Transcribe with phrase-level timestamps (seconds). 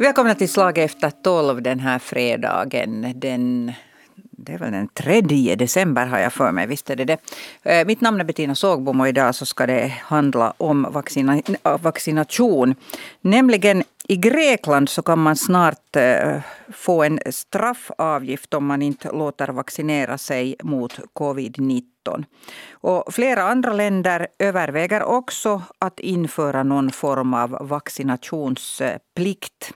[0.00, 3.12] Välkomna till Slag efter tolv den här fredagen.
[3.16, 3.72] Den,
[4.14, 5.20] det är väl den 3
[5.54, 6.66] december har jag för mig.
[6.66, 7.18] Visst är det det.
[7.62, 11.80] Eh, mitt namn är Bettina Sågbom och idag så ska det handla om vaccina, eh,
[11.80, 12.74] vaccination.
[13.20, 16.40] Nämligen i Grekland så kan man snart eh,
[16.72, 22.24] få en straffavgift om man inte låter vaccinera sig mot covid-19.
[22.70, 29.72] Och flera andra länder överväger också att införa någon form av vaccinationsplikt.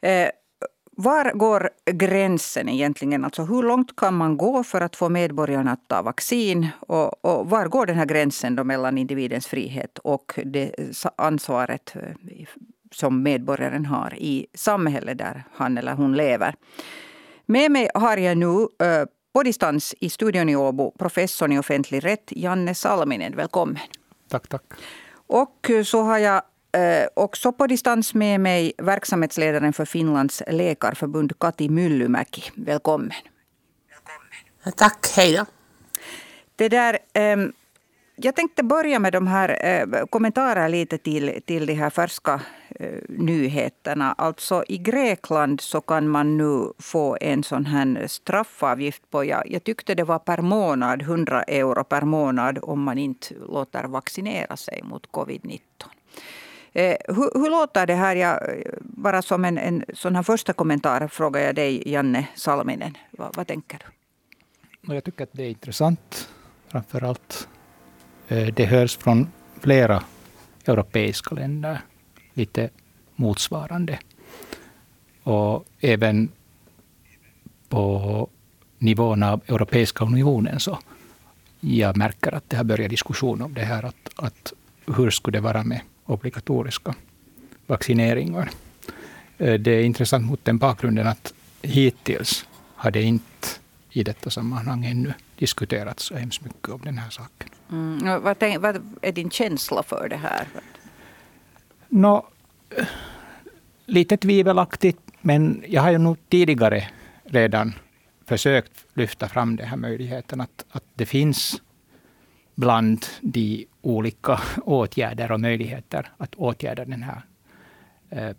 [0.00, 0.30] Eh,
[1.02, 3.24] var går gränsen egentligen?
[3.24, 6.68] Alltså hur långt kan man gå för att få medborgarna att ta vaccin?
[6.80, 10.74] Och, och var går den här gränsen då mellan individens frihet och det
[11.16, 12.46] ansvaret eh,
[12.92, 16.54] som medborgaren har i samhället där han eller hon lever?
[17.46, 22.04] Med mig har jag nu eh, på distans i studion i Åbo professorn i offentlig
[22.04, 23.36] rätt Janne Salminen.
[23.36, 23.78] Välkommen.
[24.28, 24.62] Tack, tack.
[25.26, 26.42] Och så har jag
[27.14, 32.42] också på distans med mig verksamhetsledaren för Finlands läkarförbund Kati Myllymäki.
[32.54, 33.12] Välkommen.
[33.88, 34.76] Välkommen.
[34.76, 35.44] Tack, hej då.
[36.56, 37.52] Det där, ehm,
[38.16, 42.40] jag tänkte börja med de här eh, kommentarer lite till, till de här färska
[42.80, 44.12] eh, nyheterna.
[44.12, 49.64] Alltså i Grekland så kan man nu få en sån här straffavgift på, jag, jag
[49.64, 54.80] tyckte det var per månad, 100 euro per månad om man inte låter vaccinera sig
[54.82, 55.60] mot covid-19.
[56.72, 58.16] Eh, hur, hur, låter det här?
[58.16, 58.40] Jag,
[58.80, 62.96] bara som en, en sån här första kommentar frågar jag dig, Janne Salminen.
[63.10, 64.94] Va, vad tänker du?
[64.94, 66.28] Jag tycker att det är intressant.
[66.68, 67.48] Framför allt
[68.28, 69.28] eh, det hörs från
[69.60, 70.02] flera
[70.66, 71.80] europeiska länder
[72.34, 72.70] lite
[73.16, 73.98] motsvarande.
[75.22, 76.28] Och även
[77.68, 78.28] på
[78.78, 80.78] nivån av Europeiska unionen så
[81.60, 83.84] jag märker att det har börjat diskussion om det här.
[83.84, 84.52] Att, att
[84.96, 86.94] hur skulle det vara med obligatoriska
[87.66, 88.50] vaccineringar.
[89.38, 93.48] Eh, det är intressant mot den bakgrunden att hittills har det inte
[93.90, 97.48] i detta sammanhang ännu diskuterats så hemskt mycket om den här saken.
[97.70, 98.22] Mm.
[98.22, 100.48] Vad, tänk, vad, är din känsla för det här?
[101.88, 102.26] Nå,
[103.86, 106.88] lite tvivelaktigt, men jag har ju nog tidigare
[107.24, 107.74] redan
[108.26, 111.62] försökt lyfta fram den här möjligheten att, att det finns
[112.54, 117.22] bland de olika åtgärder och möjligheter att åtgärda den här
[118.10, 118.36] eh,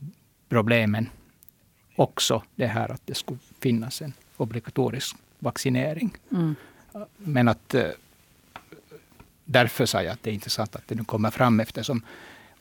[0.49, 1.09] problemen.
[1.95, 6.17] Också det här att det skulle finnas en obligatorisk vaccinering.
[6.31, 6.55] Mm.
[7.17, 7.85] Men att eh,
[9.45, 12.01] därför sa jag att det är intressant att det nu kommer fram eftersom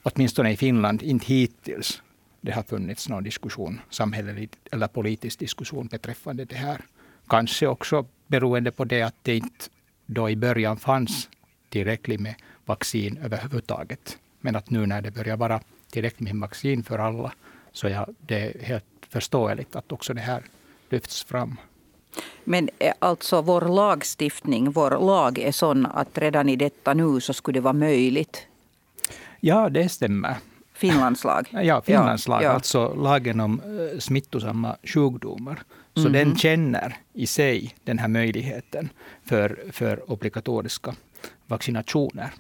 [0.03, 2.03] åtminstone i Finland inte hittills
[2.41, 6.81] det har funnits någon diskussion, samhällelig eller politisk diskussion beträffande det här.
[7.29, 9.65] Kanske också beroende på det att det inte
[10.07, 11.29] då i början fanns
[11.69, 12.35] tillräckligt med
[12.71, 14.19] vaccin överhuvudtaget.
[14.41, 15.61] Men att nu när det börjar vara
[15.91, 17.33] tillräckligt med vaccin för alla,
[17.73, 20.43] så är det helt förståeligt att också det här
[20.91, 21.57] lyfts fram.
[22.45, 27.33] Men eh, alltså vår lagstiftning, vår lag är sån att redan i detta nu så
[27.33, 28.47] skulle det vara möjligt?
[29.41, 30.37] Ja, det stämmer.
[30.75, 31.49] Finlands lag?
[31.63, 32.43] Ja, Finlands lag.
[32.43, 32.51] Ja.
[32.51, 35.63] Alltså lagen om eh, smittosamma sjukdomar.
[35.95, 36.13] Så mm.
[36.13, 38.89] den känner i sig den här möjligheten
[39.25, 40.95] för, för obligatoriska
[41.47, 42.31] vaccinationer.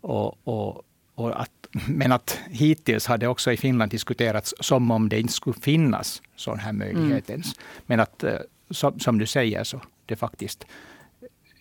[0.00, 0.82] Och, och,
[1.14, 5.32] och att, men att hittills har det också i Finland diskuterats som om det inte
[5.32, 7.40] skulle finnas sån här möjlighet mm.
[7.40, 7.54] ens.
[7.86, 8.38] Men att eh,
[8.70, 10.66] som, som, du säger så det faktiskt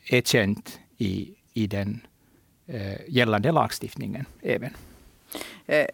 [0.09, 2.01] är känt i, i den
[2.67, 4.73] eh, gällande lagstiftningen även.
[5.65, 5.85] Eh,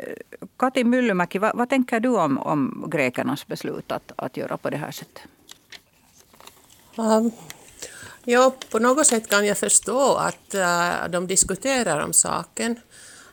[0.58, 4.78] Kati Myllymäki, vad, vad, tänker du om, om grekernas beslut att, att göra på det
[4.78, 5.24] här sättet?
[6.98, 7.32] Um,
[8.26, 12.80] Ja, på något sätt kan jag förstå att äh, de diskuterar om saken.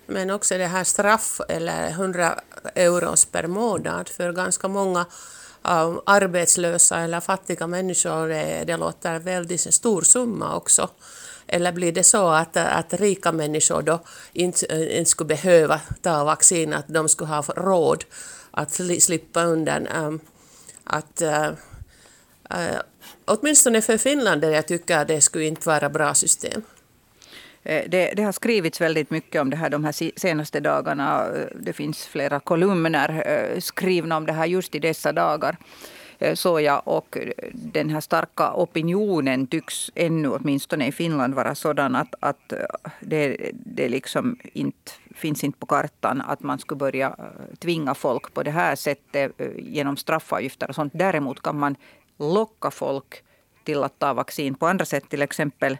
[0.06, 2.40] Men också det här straff eller 100
[2.74, 5.00] euro per månad för ganska många
[5.64, 10.88] äh, arbetslösa eller fattiga människor, det, det låter väldigt stor summa också.
[11.46, 14.00] Eller blir det så att, att rika människor då
[14.32, 18.04] inte, äh, inte skulle behöva ta vaccin, att de skulle ha råd
[18.50, 20.20] att slippa undan um,
[20.84, 21.46] att äh,
[22.50, 22.80] äh
[23.30, 26.62] åtminstone för Finland där jag tycker att det skulle inte vara bra system.
[27.62, 31.26] Eh, det, det, har skrivits väldigt mycket om det här de här senaste dagarna.
[31.26, 35.56] Eh, det finns flera kolumner eh, skrivna om det här just i dessa dagar.
[36.34, 37.18] Så ja, och
[37.52, 42.52] den här starka opinionen tycks ännu, åtminstone i Finland, vara sådan att, att
[43.00, 47.16] det, det liksom inte finns inte på kartan att man skulle börja
[47.58, 50.92] tvinga folk på det här sättet genom straffavgifter och sånt.
[50.96, 51.76] Däremot kan man
[52.20, 53.22] locka folk
[53.64, 55.08] till att ta vaccin på andra sätt.
[55.08, 55.78] Till exempel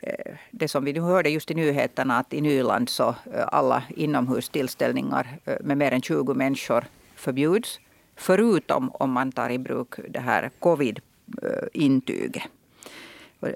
[0.00, 3.82] eh, det som vi nu hörde just i nyheterna att i Nyland så eh, alla
[3.88, 6.84] inomhustillställningar eh, med mer än 20 människor
[7.16, 7.80] förbjuds.
[8.16, 12.42] förutom om man tar i bruk det här covid-intyget.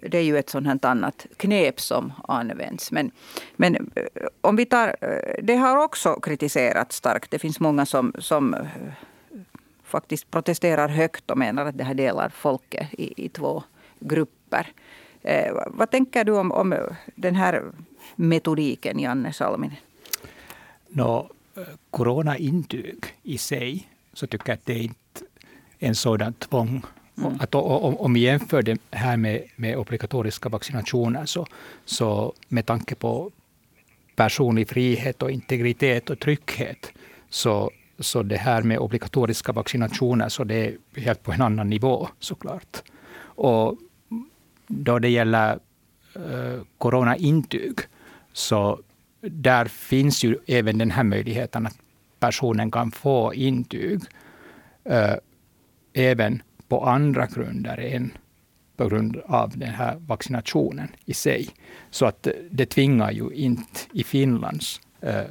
[0.02, 2.92] Det är ju ett sånt här annat knep som används.
[2.92, 3.10] Men,
[3.56, 3.90] men
[4.40, 4.96] om vi tar,
[5.42, 7.30] det har också kritiserats starkt.
[7.30, 8.56] Det finns många som, som
[9.92, 13.62] faktiskt protesterar högt och menar att det här delar folket i, i två
[14.00, 14.66] grupper.
[15.22, 16.74] Eh, vad tänker du om, om
[17.14, 17.62] den här
[18.16, 19.76] metodiken, Janne Salminen?
[20.88, 21.28] No,
[21.90, 25.20] coronaintyg i sig, så tycker jag att det är inte
[25.78, 26.82] en sådan tvång
[27.18, 27.40] Mm.
[27.40, 31.46] Att om, om vi jämför det här med, med obligatoriska vaccinationer så,
[31.84, 33.30] så med tanke på
[34.16, 36.92] personlig frihet och integritet och trygghet
[37.30, 37.70] så,
[38.02, 42.82] så det här med obligatoriska vaccinationer så det är helt på en annan nivå såklart.
[43.22, 43.78] Och
[44.66, 45.58] då det gäller
[46.14, 47.78] eh, coronaintyg
[48.32, 48.80] så
[49.20, 51.76] där finns ju även den här möjligheten att
[52.18, 54.00] personen kan få intyg
[54.84, 55.14] eh,
[55.92, 58.12] även på andra grunder än
[58.76, 61.48] på grund av den här vaccinationen i sig.
[61.90, 65.24] Så att det tvingar ju inte i Finlands eh,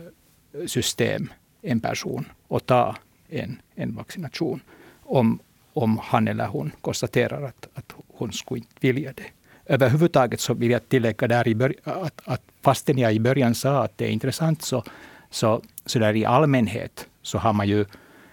[0.68, 1.30] system
[1.62, 2.96] en person att ta
[3.30, 4.62] en, en vaccination
[5.04, 5.40] om,
[5.74, 9.24] om han eller hon konstaterar att, att hon skulle inte vilja det.
[9.66, 13.84] Överhuvudtaget så vill jag tillägga där i början, att, att fastän jag i början sa
[13.84, 14.84] att det är intressant så,
[15.30, 17.86] så, så där i allmänhet så har man ju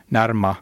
[0.07, 0.57] närma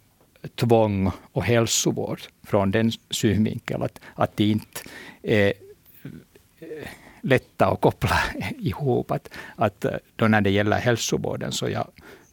[0.55, 4.81] tvång och hälsovård från den synvinkeln att, att det inte
[5.23, 5.53] är
[6.59, 6.89] eh,
[7.21, 8.19] lätta att koppla
[8.59, 9.11] ihop.
[9.11, 11.87] Att, att eh, då när det gäller hälsovården så jag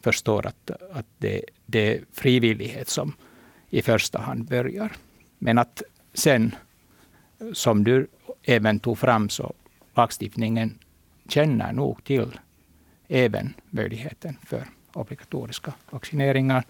[0.04, 3.12] förstår att, att det, det är frivillighet som
[3.70, 4.92] i första hand börjar.
[5.38, 5.82] Men att
[6.14, 6.54] sen,
[7.52, 8.06] som du
[8.42, 9.52] även tog fram, så
[9.94, 10.78] lagstiftningen
[11.28, 12.38] känner nog till
[13.08, 16.64] även möjligheten för obligatoriska vaccineringar.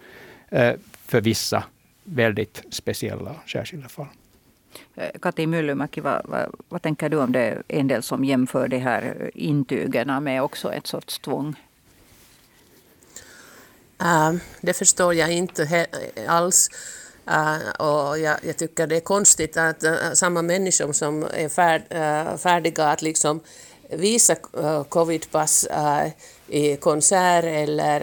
[0.49, 0.73] Eh,
[1.05, 1.63] för vissa
[2.03, 4.07] väldigt speciella och särskilda fall.
[4.95, 7.63] Eh, Kati Myllymäki, vad, vad, vad, tänker du om det?
[7.67, 11.55] En del som jämför de här intygen med också ett sorts tvång.
[14.01, 15.87] Eh, det förstår jag inte
[16.27, 16.69] alls.
[17.29, 21.83] Uh, och jag, jag, tycker det är konstigt att uh, samma människor som är färd,
[22.39, 23.39] färdiga att liksom
[23.89, 24.35] visa
[24.89, 25.67] covidpass
[26.47, 28.01] i konsert eller,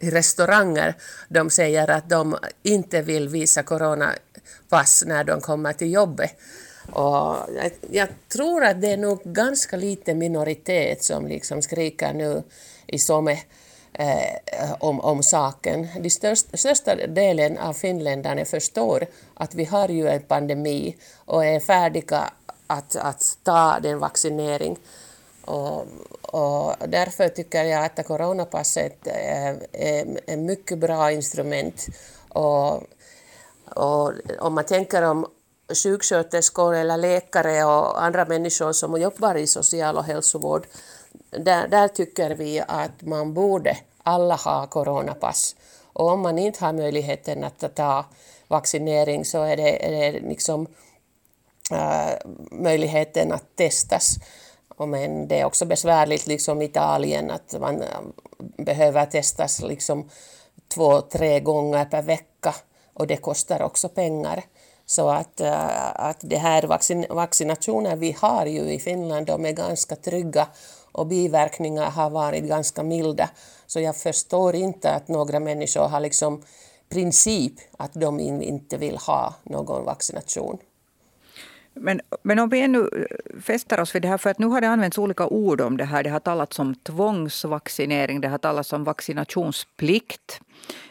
[0.00, 0.94] i restauranger,
[1.28, 6.36] de säger att de inte vill visa coronapass när de kommer till jobbet.
[6.92, 12.42] Och jag, jag, tror att det är nog ganska liten minoritet som liksom skriker nu
[12.86, 13.32] i Some
[13.92, 15.88] eh, om, om saken.
[15.94, 21.60] Den största, största delen av finländarna förstår att vi har ju en pandemi och är
[21.60, 22.32] färdiga
[22.66, 24.76] att, att ta den vaccinering
[25.44, 25.86] och,
[26.22, 31.86] och därför tycker jag att coronapasset är ett mycket bra instrument.
[32.28, 32.82] Och,
[33.64, 35.26] och om man tänker om
[35.74, 40.66] sjuksköterskor eller läkare och andra människor som jobbar i social och hälsovård,
[41.30, 45.56] där, där tycker vi att man borde alla ha coronapass.
[45.92, 48.04] Och om man inte har möjligheten att ta
[48.48, 50.66] vaccinering så är det, är det liksom,
[51.70, 52.12] äh,
[52.50, 54.16] möjligheten att testas.
[54.78, 57.88] Men det är också besvärligt liksom i Italien att man äh,
[58.38, 60.08] behöver testas liksom
[60.68, 62.54] två, tre gånger per vecka
[62.94, 64.42] och det kostar också pengar.
[64.90, 69.52] Så att, eh, att det här vaccin, vaccinationer vi har ju i Finland, de är
[69.52, 70.46] ganska trygga
[70.92, 73.30] och biverkningar har varit ganska milda.
[73.66, 76.42] Så jag förstår inte att några människor har liksom
[76.88, 80.58] princip att de inte vill ha någon vaccination.
[81.74, 84.60] Men, men om vi ännu eh, fäster oss vid det här, för att nu har
[84.60, 86.02] det använts olika ord om det här.
[86.02, 90.40] Det har talats om tvångsvaccinering, det har talats om vaccinationsplikt.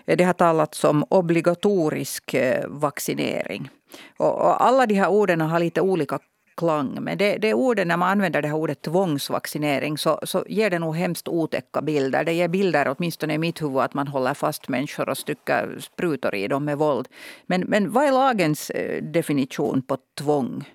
[0.05, 2.35] Eh, det har talats om obligatorisk
[2.67, 3.69] vaccinering.
[4.17, 6.19] Och, och alla de här orden har lite olika
[6.59, 6.97] klang.
[7.01, 10.79] Men det, det ordet, när man använder det här ordet tvångsvaccinering så, så ger det
[10.79, 12.23] nog hemskt otäcka bilder.
[12.23, 16.35] Det ger bilder, åtminstone i mitt huvud, att man håller fast människor och styckar sprutor
[16.35, 17.07] i dem med våld.
[17.45, 20.69] Men, men vad är lagens eh, definition på tvång?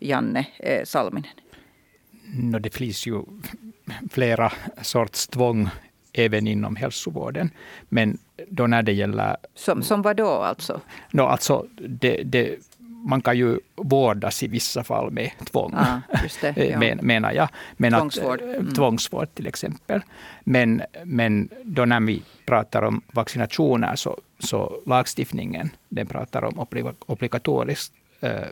[0.00, 1.30] Janne eh, Salminen?
[2.34, 3.22] No, det finns ju
[4.10, 4.52] flera
[4.82, 5.68] sorts tvång
[6.12, 7.50] även inom hälsovården.
[7.88, 9.36] Men då när det gäller...
[9.54, 10.80] Som, som vad då alltså?
[11.10, 12.58] No, alltså det, det,
[13.04, 16.00] man kan ju vårdas i vissa fall med tvång, ah,
[16.40, 16.78] det, ja.
[16.78, 17.48] men, menar jag.
[17.76, 18.40] Men tvångsvård.
[18.40, 18.74] Att, eh, mm.
[18.74, 20.00] Tvångsvård till exempel.
[20.44, 26.66] Men, men då när vi pratar om vaccinationer så, så lagstiftningen den pratar om
[27.06, 28.48] obligatorisk eh,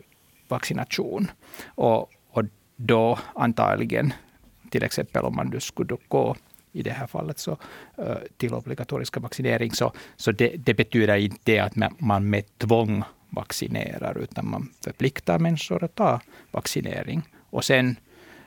[0.49, 1.31] vaccination.
[1.67, 2.45] Och, och
[2.77, 4.13] då antagligen
[4.71, 6.37] till exempel om man skulle gå
[6.73, 7.57] i det här fallet så,
[8.37, 14.51] till obligatoriska vaccinering, så, så det, det betyder inte att man med tvång vaccinerar, utan
[14.51, 17.23] man förpliktar människor att ta vaccinering.
[17.51, 17.97] Och sen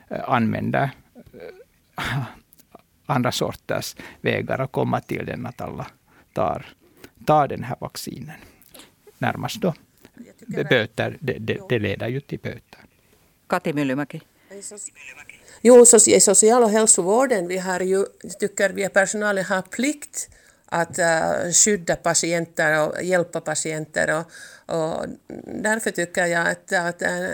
[0.08, 0.90] använder
[3.06, 5.86] andra sorters vägar att komma till den, att alla
[6.32, 6.66] tar,
[7.26, 8.36] tar den här vaccinen.
[9.18, 9.74] Närmast då
[10.70, 12.80] böter, det, det, det leder ju till böter.
[13.46, 14.20] Kati Myllymäki.
[15.62, 18.06] Jo, i social och hälsovården vi har ju,
[18.40, 20.28] tycker vi att personalen har plikt
[20.66, 24.18] att uh, skydda patienter och hjälpa patienter.
[24.18, 24.24] Och,
[24.76, 25.06] och
[25.62, 27.28] därför tycker jag att, att uh,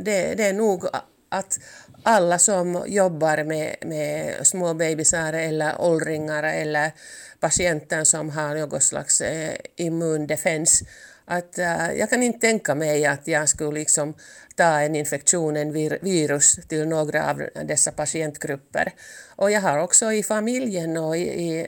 [0.00, 0.84] det, det är nog
[1.28, 1.58] att
[2.02, 6.92] alla som jobbar med, med små bebisar eller åldringar eller
[7.40, 10.82] patienter som har något slags eh, immundefens.
[11.28, 14.14] Att, äh, jag kan inte tänka mig att jag skulle liksom
[14.56, 18.92] ta en infektion, en vir virus till några av dessa patientgrupper.
[19.36, 21.66] Och jag har också i familjen och i, i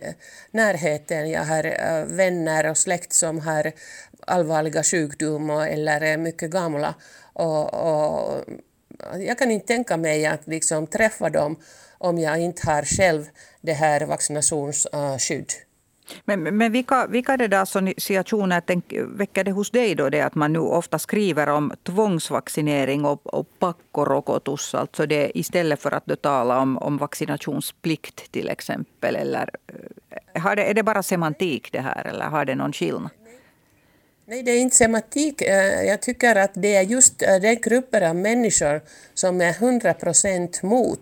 [0.50, 3.72] närheten, jag har äh, vänner och släkt som har
[4.26, 6.94] allvarliga sjukdomar eller är mycket gamla.
[7.32, 8.44] Och, och
[9.18, 11.56] jag kan inte tänka mig att liksom träffa dem
[11.98, 13.28] om jag inte har själv
[13.60, 15.67] det här vaccinationsskydd.
[16.24, 20.34] Men, men vilka, vilka det där associationer tänk, väcker det hos dig då det att
[20.34, 26.60] man nu ofta skriver om tvångsvaccinering och, och pakkorokotus, alltså det istället för att tala
[26.60, 29.16] om, om vaccinationsplikt till exempel?
[29.16, 29.50] Eller,
[30.34, 33.10] eh, har det, är det bara semantik det här eller har det någon skillnad?
[34.26, 35.42] Nej, det är inte semantik.
[35.42, 38.80] Eh, jag tycker att det är just eh, den gruppen grupper av människor
[39.14, 41.00] som är 100 procent mot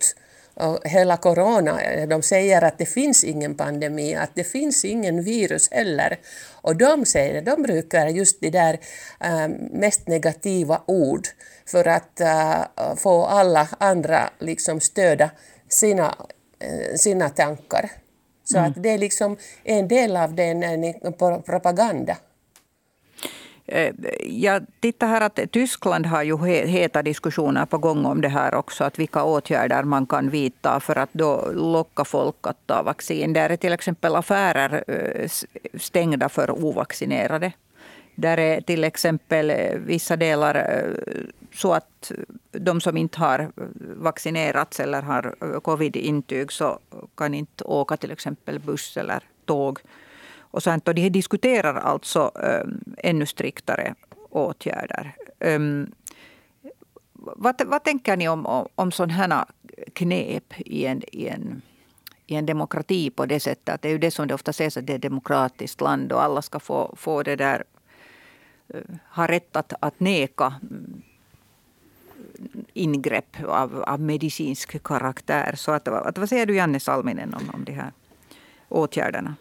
[0.84, 2.06] hela corona.
[2.06, 6.18] De säger att det finns ingen pandemi, att det finns ingen virus heller.
[6.62, 8.78] Och de säger, de brukar just de där
[9.20, 11.28] äh, mest negativa ord
[11.66, 12.64] för att äh,
[12.96, 15.30] få alla andra liksom stöda
[15.68, 16.14] sina,
[16.58, 17.90] äh, sina tankar.
[18.44, 18.70] Så mm.
[18.70, 20.94] att det är liksom en del av den
[21.46, 22.16] propaganda.
[23.68, 28.54] Eh, Jag tittar här att Tyskland har ju heta diskussioner på gång om det här
[28.54, 28.84] också.
[28.84, 33.32] Att vilka åtgärder man kan vidta för att då locka folk att ta vaccin.
[33.32, 35.28] Där är till exempel affärer eh,
[35.78, 37.52] stängda för ovaccinerade.
[38.14, 40.84] Där är till exempel eh, vissa delar
[41.54, 42.12] så att
[42.52, 43.50] de som inte har
[43.96, 46.78] vaccinerats eller har covid-intyg så
[47.14, 49.78] kan inte åka till exempel buss eller tåg
[50.56, 50.88] och sånt.
[50.88, 53.94] Och de diskuterar alltså um, ännu striktare
[54.30, 55.16] åtgärder.
[55.40, 55.92] Um,
[57.12, 59.44] vad, vad tänker ni om, om, om sådana här
[59.92, 61.62] knep i en, i, en,
[62.26, 64.76] i en demokrati på det sättet att det är ju det som det ofta sägs
[64.76, 67.64] att det är ett demokratiskt land och alla ska få, få det där
[68.68, 71.02] eh, ha rätt att, att neka mm,
[72.72, 75.54] ingrepp av, av medicinsk karaktär.
[75.56, 77.92] Så att, att, vad säger du Janne Salminen om, om de här
[78.68, 79.34] åtgärderna?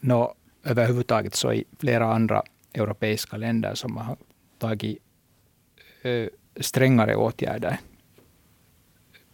[0.00, 2.42] No, överhuvudtaget så i flera andra
[2.74, 4.16] europeiska länder som har
[4.58, 4.98] tagit
[6.60, 7.78] strängare åtgärder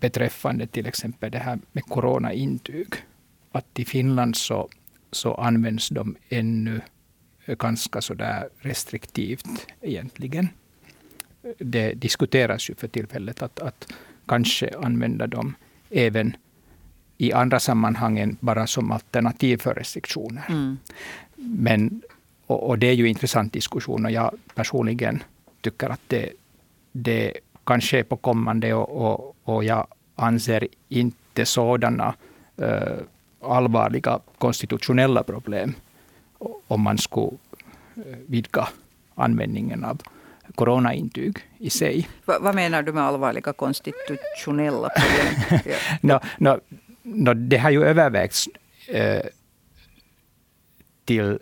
[0.01, 2.95] beträffande till exempel det här med coronaintyg.
[3.53, 4.69] Att i Finland så,
[5.11, 6.81] så används de ännu
[7.47, 10.49] ganska så där restriktivt egentligen.
[11.59, 13.93] Det diskuteras ju för tillfället att, att
[14.27, 15.55] kanske använda dem
[15.91, 16.37] även
[17.19, 20.45] i andra sammanhang än bara som alternativ för restriktioner.
[20.49, 20.79] Mm.
[21.37, 22.03] Men,
[22.47, 25.23] och, och, det är ju en intressant diskussion och jag personligen
[25.61, 26.31] tycker att det,
[26.93, 27.33] det
[27.65, 32.15] kanske är på kommande och, och, och jag anser inte sådana
[32.63, 32.99] uh,
[33.43, 35.75] allvarliga konstitutionella problem
[36.69, 38.69] om man skulle uh, vidga
[39.15, 40.03] användningen av
[40.55, 42.09] coronaintyg i sig.
[42.25, 45.61] Va, vad menar du med allvarliga konstitutionella problem?
[46.01, 46.61] no, no,
[47.17, 48.49] no, det har ju övervägts
[48.89, 49.23] eh,
[51.05, 51.39] till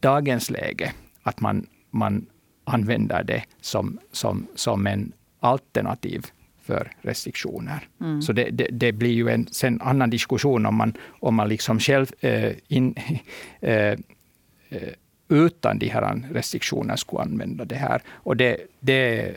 [0.00, 0.92] dagens läge
[1.22, 2.26] att man, man
[2.64, 6.26] använder det som, som, som en alternativ
[6.62, 7.88] för restriktioner.
[8.00, 8.22] Mm.
[8.22, 11.80] Så det, det, det, blir ju en sen annan diskussion om man, om man liksom
[11.80, 12.94] själv eh, in,
[13.60, 13.96] eh,
[14.70, 14.94] eh
[15.28, 18.02] utan de här restriktionerna skulle använda det här.
[18.08, 19.36] Och det, det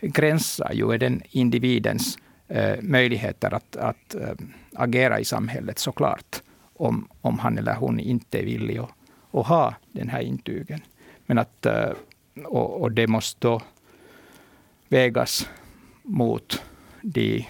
[0.00, 2.18] gränsar ju den individens
[2.52, 4.34] Eh, möjligheter att, att eh,
[4.74, 6.42] agera i samhället såklart,
[6.74, 8.90] om, om han eller hon inte är villig att,
[9.32, 10.80] att ha den här intygen.
[11.26, 11.92] Men att, eh,
[12.44, 13.62] och, och det måste då
[14.88, 15.48] vägas
[16.02, 16.62] mot
[17.02, 17.46] de,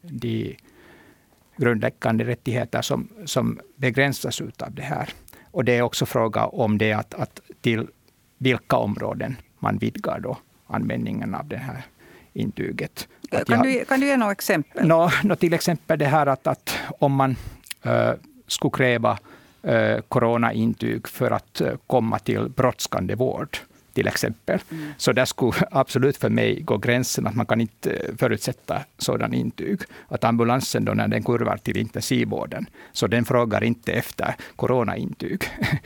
[0.00, 0.56] de
[1.56, 5.08] grundläggande rättigheter som, som begränsas av det här.
[5.50, 7.86] Och det är också fråga om det att, att till
[8.38, 11.82] vilka områden man vidgar då användningen av det här
[12.32, 13.48] intyget coronaintyget.
[13.48, 14.86] Kan, jag, du, kan du ge några exempel?
[14.86, 17.36] No, no, till exempel det här att, att om man
[17.82, 18.10] äh,
[18.46, 19.18] skulle kräva
[19.62, 23.58] äh, coronaintyg för att äh, komma till brådskande vård,
[23.92, 24.58] till exempel.
[24.70, 24.92] Mm.
[24.96, 29.80] Så där skulle absolut för mig gå gränsen att man kan inte förutsätta sådan intyg.
[30.08, 35.42] Att ambulansen då när den kurvar till intensivvården, så den frågar inte efter coronaintyg.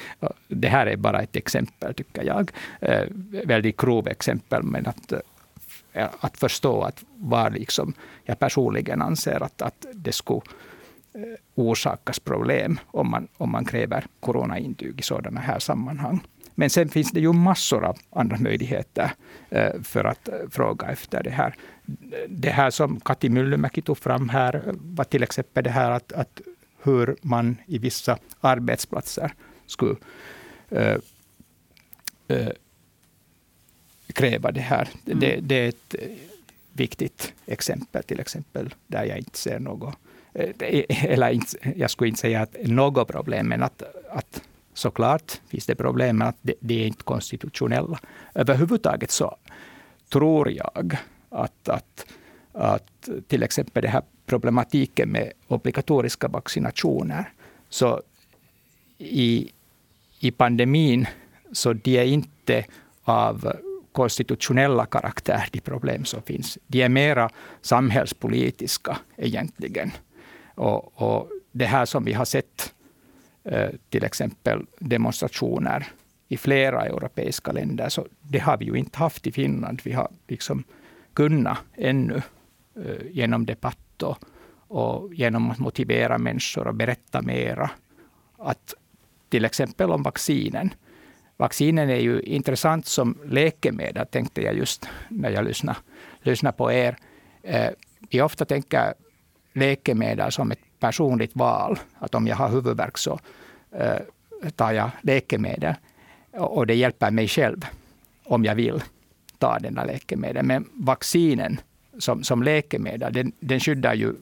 [0.48, 2.50] Det här är bara ett exempel, tycker jag.
[2.80, 3.04] Eh,
[3.46, 5.12] väldigt grov exempel, men att,
[5.92, 7.94] Eh, att förstå att var liksom
[8.24, 10.40] jag personligen anser att, att det skulle
[11.14, 11.22] eh,
[11.54, 16.20] orsakas problem om man, om man kräver coronaintyg i sådana här sammanhang.
[16.54, 19.10] Men sen finns det ju massor av andra möjligheter
[19.50, 21.54] eh, för att fråga efter det här.
[22.28, 26.40] Det här som Kati Myllymäki tog fram här var till exempel det här att, att
[26.82, 29.32] hur man i vissa arbetsplatser
[29.66, 29.96] skulle
[34.12, 34.88] kräva det här.
[35.06, 35.20] Mm.
[35.20, 35.94] Det, det, är ett
[36.72, 39.94] viktigt exempel, till exempel där jag inte ser något,
[40.88, 44.42] eller inte, jag skulle inte säga att något problem, men att, att
[44.74, 48.00] Såklart finns det problem med att det, det är inte konstitutionella.
[48.34, 49.36] Överhuvudtaget så
[50.08, 50.96] tror jag
[51.28, 52.06] att, att,
[52.52, 57.32] att till exempel den här problematiken med obligatoriska vaccinationer,
[57.68, 58.02] så
[58.98, 59.52] i,
[60.20, 61.06] i pandemin,
[61.52, 62.64] så de är inte
[63.02, 63.52] av
[63.92, 66.58] konstitutionella karaktär, de problem som finns.
[66.66, 67.30] De är mera
[67.60, 69.90] samhällspolitiska egentligen.
[70.54, 72.74] Och, och det här som vi har sett
[73.44, 75.86] eh, till exempel demonstrationer
[76.28, 77.88] i flera europeiska länder.
[77.88, 79.80] Så det har vi ju inte haft i Finland.
[79.84, 80.64] Vi har liksom
[81.14, 82.22] kunnat ännu
[82.76, 84.18] eh, genom debatt och,
[84.68, 87.70] och genom att motivera människor och berätta mera.
[88.38, 88.74] Att
[89.28, 90.74] till exempel om vaccinen.
[91.40, 95.78] Vaccinen är ju intressant som läkemedel, tänkte jag just när jag lyssnade,
[96.22, 96.96] lyssnade på er.
[97.42, 97.70] Eh,
[98.10, 98.94] vi ofta tänker
[99.52, 101.78] läkemedel som ett personligt val.
[101.98, 103.18] Att om jag har huvudvärk så
[103.70, 105.74] eh, tar jag läkemedel.
[106.32, 107.66] Och det hjälper mig själv
[108.24, 108.82] om jag vill
[109.38, 110.44] ta denna läkemedel.
[110.44, 111.60] Men vaccinen
[111.98, 114.14] som, som läkemedel, den, den skyddar ju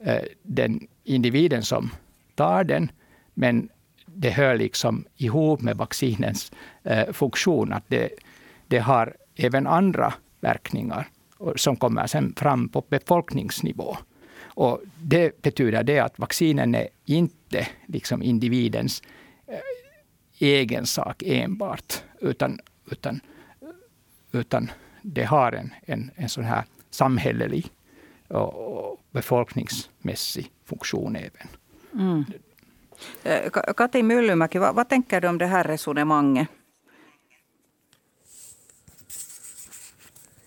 [0.00, 1.90] eh, den individen som
[2.34, 2.90] tar den.
[3.34, 3.68] Men
[4.14, 7.72] det hör liksom ihop med vaccinens eh, funktion.
[7.72, 8.08] Att det,
[8.68, 11.08] det har även andra verkningar
[11.56, 13.96] som kommer sen fram på befolkningsnivå.
[14.44, 19.02] Och det betyder det att vaccinen är inte liksom individens
[19.46, 19.58] eh,
[20.38, 22.58] egen sak enbart, utan,
[22.90, 23.20] utan,
[24.32, 24.70] utan
[25.02, 27.66] det har en, en, en sån här samhällelig
[28.28, 31.48] och, och befolkningsmässig funktion även.
[31.92, 32.24] Mm.
[33.22, 36.48] Eh, Kati Myllymäki, vad, vad tänker du om det här resonemanget?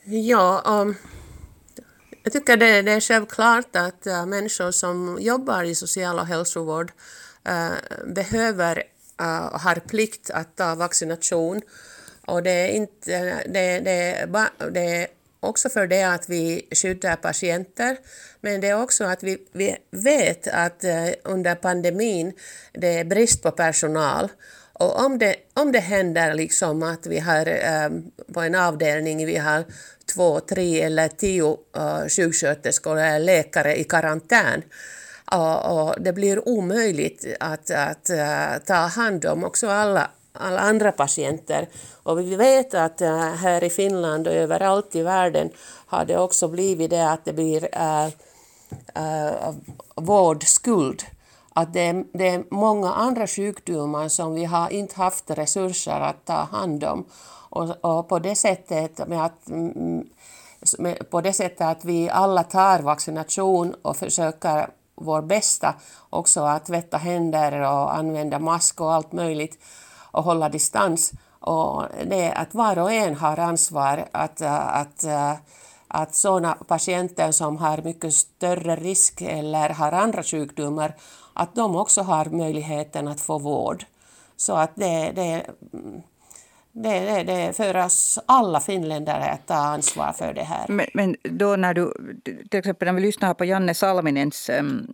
[0.09, 0.95] Ja, um,
[2.23, 6.91] jag tycker det, det är självklart att uh, människor som jobbar i social och hälsovård
[7.49, 8.83] uh, behöver
[9.21, 11.61] uh, och har plikt att ta vaccination.
[12.25, 14.27] Och det är, inte, det, det,
[14.71, 15.07] det är
[15.39, 17.97] också för det att vi skyddar patienter,
[18.41, 22.33] men det är också att vi, vi vet att eh, under pandemin
[22.73, 24.29] det är brist på personal.
[24.73, 27.89] Och om det, om det händer liksom att vi har eh,
[28.33, 29.63] på en avdelning vi har
[30.13, 34.61] två, tre eller tio eh, sjuksköterskor eller läkare i karantän.
[35.31, 40.91] och, och det blir omöjligt att, att att ta hand om också alla, alla andra
[40.91, 41.67] patienter.
[42.03, 45.49] Och vi vet att eh, här i Finland och överallt i världen
[45.87, 48.05] har det också blivit det att det blir äh,
[48.95, 49.53] äh,
[49.95, 51.03] vårdskuld.
[51.53, 56.25] Att det är, det är många andra sjukdomar som vi har inte haft resurser att
[56.25, 57.05] ta hand om.
[57.49, 60.09] Och, och på det sättet med att mm,
[61.09, 65.75] på det sättet att vi alla tar vaccination och försöker vår bästa
[66.09, 69.59] också att tvätta händer och använda mask och allt möjligt
[70.11, 71.13] och hålla distans.
[71.39, 75.33] Och det att var och en har ansvar att, eh, att, eh,
[75.87, 80.95] att sådana patienter som har mycket större risk eller har andra sjukdomar,
[81.33, 83.85] att de också har möjligheten att få vård.
[84.37, 86.01] Så att det, det mm,
[86.83, 90.65] det, det, det är för oss alla finländare att ta ansvar för det här.
[90.67, 94.87] Men, men då när du, till exempel när vi lyssnar på Janne Salminens ehm,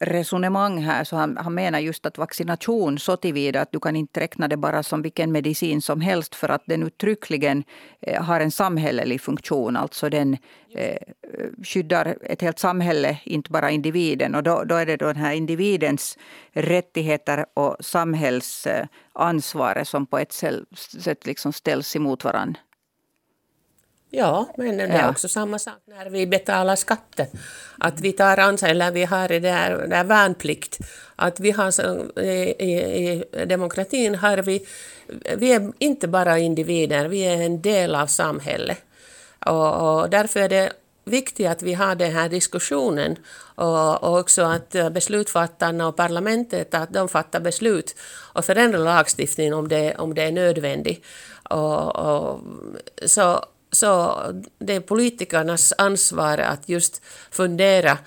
[0.00, 4.20] resonemang här, så han, han menar just att vaccination så tillvida att du kan inte
[4.20, 7.64] räkna det bara som vilken medicin som helst för att den uttryckligen
[8.00, 9.76] eh, har en samhällelig funktion.
[9.76, 10.36] Alltså den
[10.76, 10.96] eh,
[11.64, 14.34] skyddar ett helt samhälle, inte bara individen.
[14.34, 16.18] Och då, då är det då den här individens
[16.52, 20.32] rättigheter och samhällsansvaret som på ett
[21.00, 22.60] sätt liksom ställs emot varandra.
[24.10, 25.10] Ja, men det är Ja.
[25.10, 27.26] också samma sak när vi betalar skatten.
[27.78, 30.78] Att vi tar ansvar, eller vi har det där, det där värnplikt.
[31.16, 31.72] Att vi har,
[32.20, 34.66] i, i demokratin har vi,
[35.36, 38.78] vi är inte bara individer, vi är en del av samhället.
[39.46, 40.72] Och, och därför är det
[41.04, 43.16] viktigt att vi har den här diskussionen
[43.54, 47.94] och, och också att eh, beslutsfattarna och parlamentet att de fattar beslut
[48.32, 51.04] och förändrar lagstiftningen om det, om det är nödvändigt.
[51.50, 52.40] Och, och,
[53.06, 54.20] så, så
[54.58, 57.98] det är politikernas ansvar att just fundera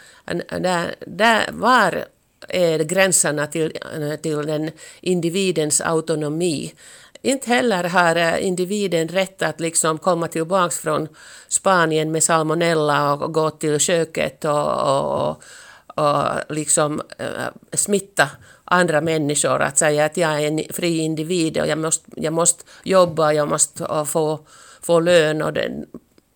[0.59, 2.05] där, där, var
[2.47, 3.77] är gränserna till,
[4.21, 4.71] till den
[5.01, 6.73] individens autonomi.
[7.21, 11.07] Inte heller har eh, individen rätt att liksom komma tillbaka från
[11.47, 15.43] Spanien med salmonella och gå till köket och, och,
[15.85, 17.27] och, och liksom eh,
[17.73, 18.29] smitta
[18.65, 19.61] andra människor.
[19.61, 23.47] Att säga att jag är en fri individ och jag måste, jag måste jobba, jag
[23.47, 24.39] måste få,
[24.81, 25.41] få lön.
[25.41, 25.71] Och det,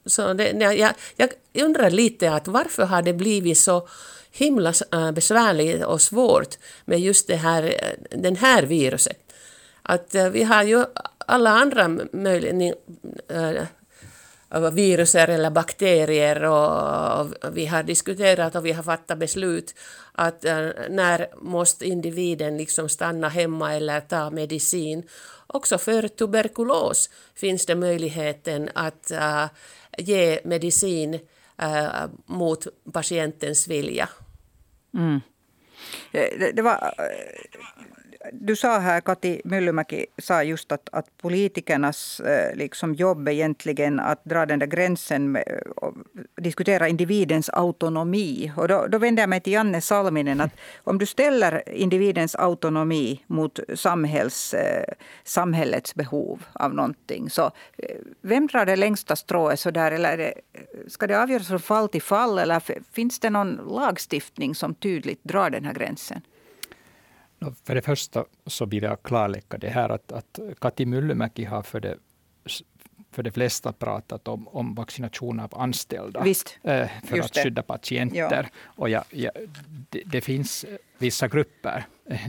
[0.05, 1.29] så det, jag, jag
[1.65, 3.87] undrar lite att varför har det blivit så
[4.31, 7.73] himla eh, besvärligt och svårt med just det här,
[8.11, 9.22] den här viruset.
[9.83, 10.85] Att eh, vi har ju
[11.17, 12.73] alla andra möjliga
[13.29, 13.63] eh,
[14.71, 19.75] viruser eller bakterier och, vi har diskuterat och vi har fattat beslut
[20.11, 25.03] att eh, när måste individen liksom stanna hemma eller ta medicin.
[25.47, 29.11] Också för tuberkulos finns det möjligheten att
[29.97, 31.19] ge medicin
[32.25, 34.09] mot patientens vilja.
[34.93, 35.21] Mm.
[36.11, 36.93] Det, det var,
[38.31, 44.25] du sa här, Kati Myllymäki sa just att, att politikernas eh, liksom, jobb egentligen att
[44.25, 45.93] dra den där gränsen med, och
[46.41, 48.51] diskutera individens autonomi.
[48.57, 50.41] Och då, då vänder jag mig till Janne Salminen.
[50.41, 50.51] Att
[50.83, 57.29] om du ställer individens autonomi mot samhälls, eh, samhällets behov av någonting.
[57.29, 57.45] Så
[57.77, 59.59] eh, vem drar det längsta strået?
[59.59, 60.33] Så där, eller det,
[60.87, 62.39] ska det avgöras från fall till fall?
[62.39, 62.61] Eller
[62.93, 66.21] finns det någon lagstiftning som tydligt drar den här gränsen?
[67.63, 71.79] För det första så vill jag klarlägga det här att, att Kati Myllymäki har för
[71.79, 71.97] det,
[73.11, 77.43] för det flesta pratat om, om vaccination av anställda Visst, eh, för att det.
[77.43, 78.49] skydda patienter.
[78.53, 78.59] Ja.
[78.65, 79.31] Och ja, ja,
[79.89, 80.65] det, det, finns
[80.97, 81.85] vissa grupper,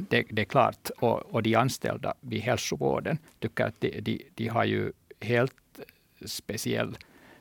[0.09, 4.49] det, det är klart, och, och de anställda vid hälsovården tycker att de, de, de
[4.49, 5.55] har ju helt
[6.27, 6.97] speciell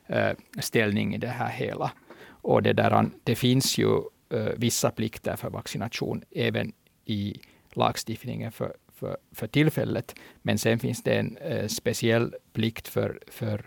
[0.06, 1.92] eh, ställning i det här hela.
[2.26, 3.96] Och det, där, det finns ju
[4.30, 6.72] eh, vissa plikter för vaccination även
[7.04, 7.40] i
[7.76, 10.14] lagstiftningen för, för, för tillfället.
[10.42, 13.64] Men sen finns det en eh, speciell plikt för, för,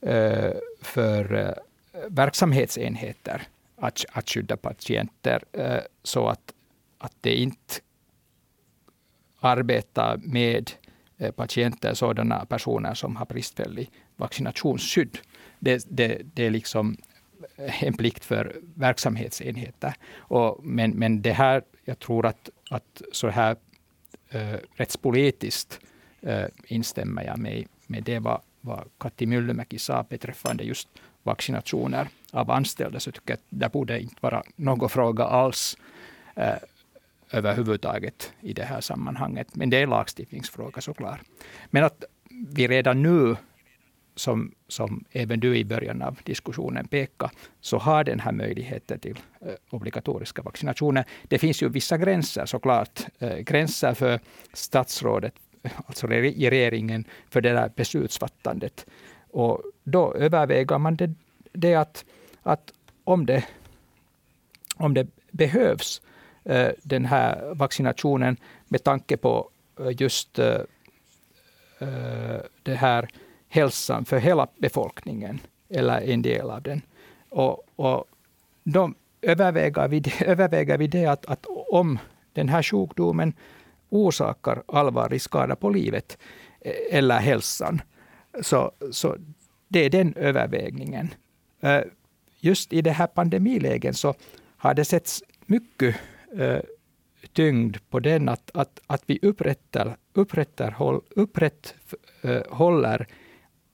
[0.00, 1.54] eh, för eh,
[2.08, 3.42] verksamhetsenheter
[3.76, 6.54] att, att skydda patienter eh, så att,
[6.98, 7.74] att det inte
[9.40, 10.70] arbetar med
[11.18, 15.18] eh, patienter, sådana personer som har bristfällig vaccinationsskydd.
[15.58, 16.96] Det, det, det är liksom
[17.56, 19.94] en plikt för verksamhetsenheter.
[20.16, 23.56] Och, men, men det här, jag tror att, att så här
[24.28, 25.80] äh, rättspolitiskt
[26.20, 30.88] äh, instämmer jag med, med det vad, vad Katti Myllymäki sa beträffande just
[31.22, 35.76] vaccinationer av anställda, så tycker jag att det borde inte vara någon fråga alls
[36.34, 36.54] äh,
[37.30, 39.56] överhuvudtaget i det här sammanhanget.
[39.56, 41.20] Men det är en lagstiftningsfråga såklart.
[41.70, 43.36] Men att vi redan nu
[44.18, 49.18] som, som även du i början av diskussionen pekade, så har den här möjligheten till
[49.40, 51.04] eh, obligatoriska vaccinationer.
[51.28, 53.00] Det finns ju vissa gränser såklart.
[53.18, 54.20] Eh, gränser för
[54.52, 55.34] statsrådet,
[55.86, 58.86] alltså regeringen, för det där beslutsfattandet.
[59.30, 61.14] Och då överväger man det,
[61.52, 62.04] det att,
[62.42, 62.72] att
[63.04, 63.44] om, det,
[64.76, 66.02] om det behövs
[66.44, 68.36] eh, den här vaccinationen
[68.68, 69.50] med tanke på
[69.98, 70.38] just
[72.62, 73.08] det här
[73.48, 76.82] hälsan för hela befolkningen, eller en del av den.
[77.28, 78.04] Och, och
[78.64, 81.98] då överväger vi, överväger vi det att, att om
[82.32, 83.32] den här sjukdomen
[83.88, 86.18] orsakar allvarlig skada på livet
[86.60, 87.82] eh, eller hälsan,
[88.42, 89.16] så, så
[89.68, 91.14] det är den övervägningen.
[91.60, 91.80] Eh,
[92.40, 94.14] just i det här pandemiläget så
[94.56, 95.96] har det setts mycket
[96.38, 96.58] eh,
[97.32, 103.06] tyngd på den att, att, att vi upprättar, upprätthåll, upprätthåller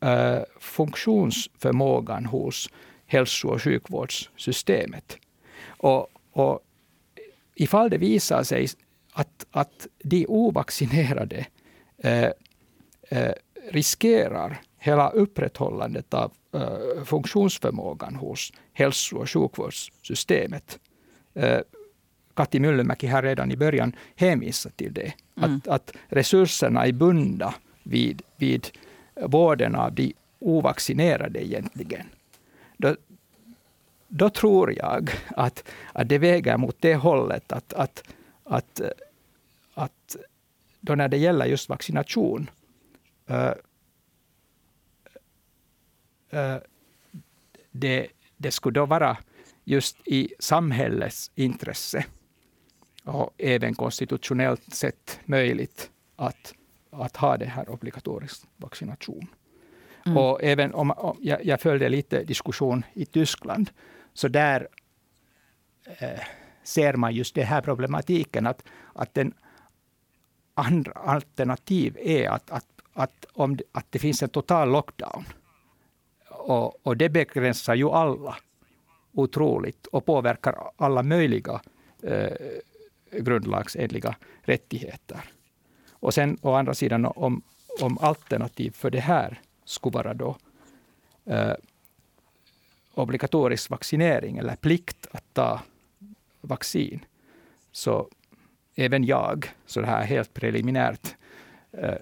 [0.04, 2.70] Uh, funktionsförmågan hos
[3.06, 5.16] hälso och sjukvårdssystemet.
[5.66, 6.60] Och, och
[7.54, 8.68] ifall det visar sig
[9.12, 11.46] att, att de ovaccinerade
[12.04, 12.28] uh,
[13.18, 13.32] uh,
[13.70, 16.32] riskerar hela upprätthållandet av
[17.04, 20.78] funktionsförmågan hos hälso och sjukvårdssystemet.
[22.34, 25.12] Kati Myllymäki har redan i början hänvisat till det.
[25.36, 25.54] Mm.
[25.54, 28.68] Att, att resurserna är bundna vid, vid
[29.20, 32.06] vården av de ovaccinerade egentligen,
[32.76, 32.96] då,
[34.08, 38.04] då tror jag att, att det väger mot det hållet att, att,
[38.44, 38.80] att,
[39.74, 40.16] att
[40.80, 42.50] då när det gäller just vaccination,
[43.26, 43.52] äh,
[46.30, 46.56] äh,
[47.70, 49.16] det, det skulle då vara
[49.64, 52.06] just i samhällets intresse
[53.04, 56.54] och även konstitutionellt sett möjligt att,
[57.00, 59.26] att ha det här obligatorisk vaccination.
[60.06, 60.18] Mm.
[60.18, 63.70] Och även om, om jag, jag, följde lite diskussion i Tyskland,
[64.14, 64.68] så där
[65.98, 66.20] eh,
[66.62, 69.34] ser man just den här problematiken att, att den
[70.54, 75.24] andra alternativ är att, att, att, om, att det finns en total lockdown.
[76.30, 78.36] Och, och det begränsar ju alla
[79.12, 81.60] otroligt och påverkar alla möjliga
[82.02, 82.32] eh,
[83.12, 85.20] grundlagsenliga rättigheter.
[86.04, 87.42] Och sen å andra sidan om,
[87.80, 90.36] om alternativ för det här skulle vara då
[91.24, 91.54] eh,
[92.94, 95.60] obligatorisk vaccinering eller plikt att ta
[96.40, 97.04] vaccin,
[97.72, 98.08] så
[98.74, 101.16] även jag, så det här helt preliminärt,
[101.72, 101.98] eh,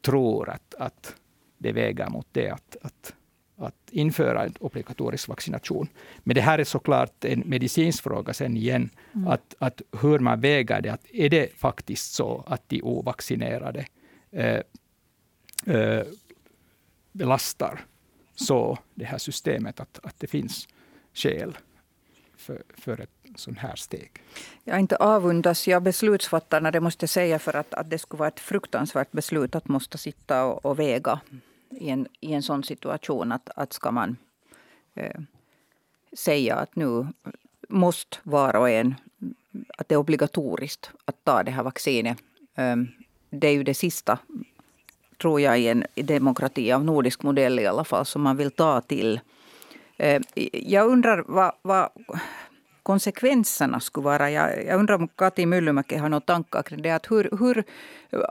[0.00, 1.14] tror att, att
[1.58, 3.14] det väger mot det att, att,
[3.58, 5.88] att införa en obligatorisk vaccination.
[6.18, 9.28] Men det här är såklart en medicinsk fråga sen igen, mm.
[9.28, 10.88] att, att hur man väger det.
[10.88, 13.86] Att är det faktiskt så att de ovaccinerade
[14.30, 14.60] eh,
[15.66, 16.02] eh,
[17.12, 17.80] belastar
[18.34, 20.68] så det här systemet att, att det finns
[21.14, 21.58] skäl
[22.36, 24.10] för, för ett sånt här steg.
[24.64, 28.28] Jag inte avundas jag beslutsfattarna, det måste jag säga, för att, att det skulle vara
[28.28, 31.20] ett fruktansvärt beslut att måste sitta och, och väga
[31.70, 33.32] i en, i en sån situation.
[33.32, 34.16] Att, att ska man
[34.94, 35.20] eh,
[36.12, 37.06] säga att nu
[37.68, 38.94] måste var och en,
[39.78, 42.18] att det är obligatoriskt att ta det här vaccinet.
[42.54, 42.76] Eh,
[43.30, 44.18] det är ju det sista
[45.18, 48.80] tror jag, i en demokrati av nordisk modell i alla fall, som man vill ta
[48.80, 49.20] till.
[49.96, 51.88] Eh, jag undrar vad, vad
[52.82, 54.30] konsekvenserna skulle vara.
[54.30, 56.90] Jag, jag undrar om Kati Myllymäki har några tankar kring det.
[56.90, 57.64] Att hur, hur,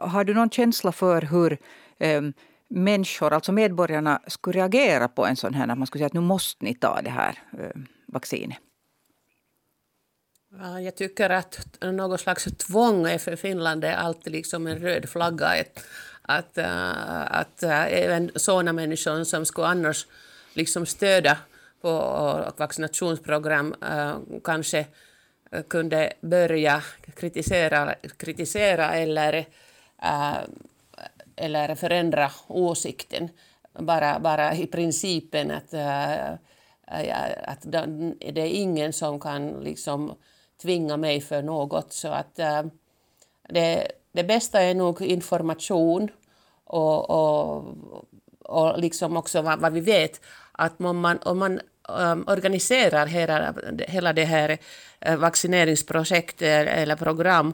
[0.01, 1.57] har du någon känsla för hur
[1.97, 2.21] eh,
[2.67, 6.19] människor, alltså medborgarna, skulle reagera på en sån här, att man skulle säga att nu
[6.19, 8.57] måste ni ta det här eh, vaccinet?
[10.83, 15.63] Jag tycker att något slags tvång är för Finland är alltid liksom en röd flagga.
[16.21, 20.07] Att, eh, att, att även sådana människor som skulle annars
[20.53, 21.37] liksom stödja
[21.81, 21.89] på
[22.47, 23.75] eh, vaccinationsprogram
[24.43, 24.85] kanske
[25.67, 26.83] kunde börja
[27.15, 29.45] kritisera, kritisera eller,
[31.37, 33.29] eller förändra åsikten.
[33.79, 40.13] Bara, bara i principen att, äh, äh, att det är ingen som kan liksom
[40.61, 41.93] tvinga mig för något.
[41.93, 42.63] Så att äh,
[43.49, 46.09] det, det bästa är nog information
[46.63, 47.65] och, och,
[48.39, 50.21] och liksom också vad, vad vi vet.
[50.51, 53.53] Att om man, om man um, organiserar hela,
[53.87, 54.57] hela det här
[55.17, 57.53] vaccineringsprojektet eller program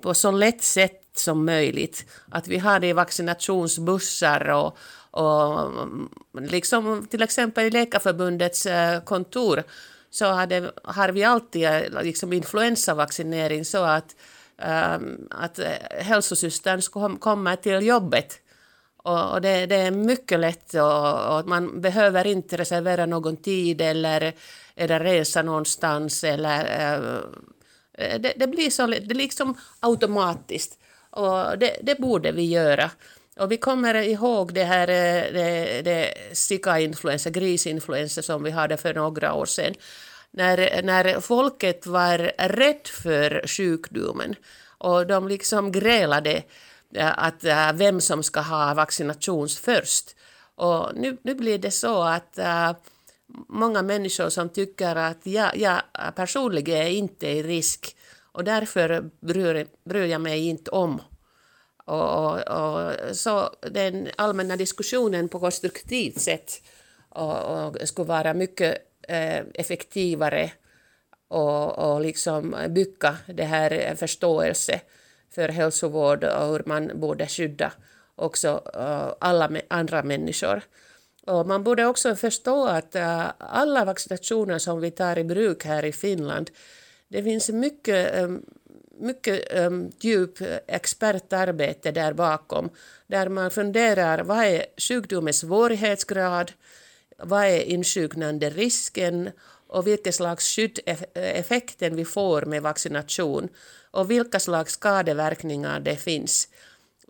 [0.00, 2.04] på så lätt sätt som möjligt.
[2.30, 4.78] Att vi har det i vaccinationsbussar och,
[5.10, 5.70] och
[6.32, 9.62] liksom till exempel i Läkarförbundets eh, kontor
[10.10, 14.16] så hade, har vi alltid eh, liksom influensavaccinering så att
[14.62, 16.82] um, att eh, hälsosystern
[17.18, 18.40] kommer till jobbet.
[18.96, 23.80] Och, och det, det, är mycket lätt och, och, man behöver inte reservera någon tid
[23.80, 24.32] eller,
[24.74, 26.24] eller resa någonstans.
[26.24, 26.62] Eller,
[26.98, 27.20] uh,
[28.18, 30.78] det, det, blir så, det liksom automatiskt.
[31.16, 32.90] Och det, det borde vi göra.
[33.36, 38.94] Och vi kommer ihåg det här eh, det, det sika-influensa, grisinfluensa som vi hade för
[38.94, 39.74] några år sedan
[40.30, 44.34] när, när folket var rädd för sjukdomen
[44.78, 46.42] och de liksom grälade
[46.94, 50.16] eh, att eh, vem som ska ha vaccination först.
[50.54, 52.38] Och nu, nu blir det så att
[53.48, 55.80] många människor som tycker att jag, jag
[56.16, 57.95] personligen är inte i risk
[58.36, 61.02] och därför bryr, bryr jag mig inte om.
[61.84, 66.62] Och, och, och, så den allmänna diskussionen på konstruktivt sätt
[67.08, 70.52] och, och skulle vara mycket Eh, effektivare
[71.28, 74.80] och, och liksom bygga det här eh, förståelse
[75.30, 77.72] för hälsovård och hur man borde skydda
[78.16, 80.62] också eh, alla andra människor.
[81.26, 85.84] Och man borde också förstå att eh, alla vaccinationer som vi tar i bruk här
[85.84, 86.50] i Finland,
[87.08, 88.42] det finns mycket, ehm,
[88.98, 92.70] mycket ehm, djup expertarbete där bakom,
[93.06, 96.52] där man funderar vad är sjukdomens svårighetsgrad,
[97.18, 99.30] vad är insjuknande risken?
[99.68, 103.48] Och vilken slags skyddeffekten vi får med vaccination?
[103.90, 106.48] Och vilka slags skadeverkningar det finns.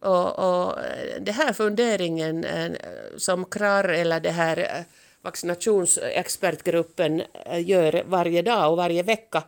[0.02, 2.72] Och, och eh, det här funderingen eh,
[3.16, 4.84] som KRAR eller det här eh,
[5.22, 7.22] vaccinationsexpertgruppen
[7.58, 9.42] gör varje dag och varje vecka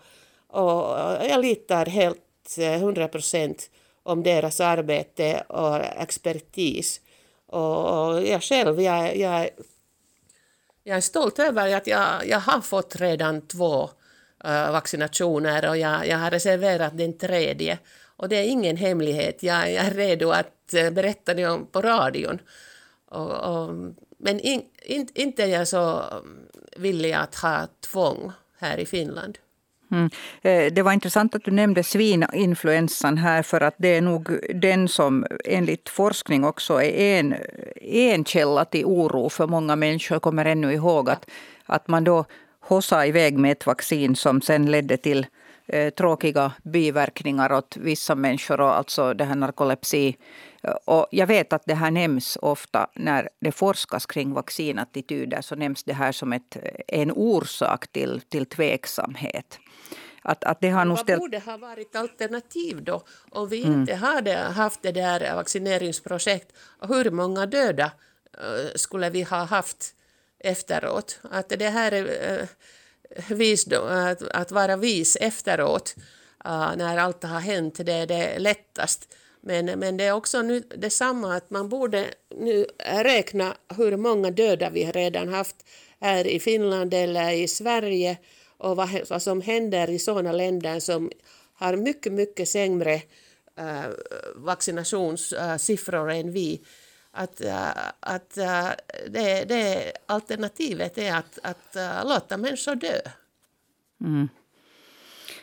[0.48, 3.70] och jag litar helt eh, 100 procent
[4.02, 7.00] om deras arbete och expertis.
[7.46, 9.48] Och jag själv, jag, jag,
[10.84, 13.82] jag är stolt över att jag, jag har fått redan två
[14.44, 17.78] uh, vaccinationer och jag, jag har reserverat den tredje.
[18.16, 21.82] Och det är ingen hemlighet, jag, jag är redo att uh, berätta det om på
[21.82, 22.40] radion.
[23.08, 23.74] Och, och,
[24.18, 29.38] men in, in, inte är jag så mm, villig att ha tvång här i Finland.
[29.90, 30.10] Mm.
[30.42, 34.88] Eh, det var intressant att du nämnde svininfluensan här för att det är nog den
[34.88, 37.34] som enligt forskning också är en,
[37.82, 40.14] en källa till oro för många människor.
[40.14, 41.30] Jag kommer ännu ihåg att,
[41.66, 42.24] att man då
[42.60, 45.26] hossade iväg med ett vaccin som sen ledde till
[45.66, 50.16] eh, tråkiga biverkningar åt vissa människor, och alltså det här narkolepsi.
[50.84, 55.84] Och jag vet att det här nämns ofta när det forskas kring vaccinattityder så nämns
[55.84, 56.56] det här som ett,
[56.88, 59.58] en orsak till, till tveksamhet.
[60.22, 61.20] Att, att det har nog ställt...
[61.20, 63.80] Vad borde ha varit alternativ då om vi mm.
[63.80, 66.52] inte hade haft det där vaccineringsprojekt?
[66.80, 69.94] Hur många döda uh, skulle vi ha haft
[70.38, 71.20] efteråt?
[71.30, 72.48] Att det här är
[73.28, 75.94] visdom, att, att vara vis efteråt
[76.76, 79.14] när allt har hänt, det är det lättast.
[79.48, 82.04] Men, men det är också nu detsamma att man borde
[82.36, 85.56] nu räkna hur många döda vi redan haft
[86.00, 88.18] här i Finland eller i Sverige
[88.56, 91.10] och vad, vad som händer i sådana länder som
[91.54, 92.94] har mycket, mycket sämre
[93.58, 93.90] äh,
[94.34, 96.60] vaccinationssiffror än vi.
[97.10, 97.68] Att, äh,
[98.00, 98.68] att äh,
[99.08, 103.00] det, det, alternativet är att, att äh, låta människor dö.
[104.00, 104.28] Mm.